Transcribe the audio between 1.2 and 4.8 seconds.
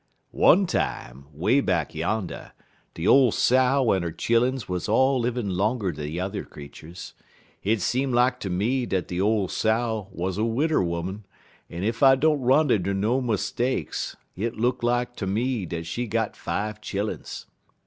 'way back yander, de ole Sow en er chilluns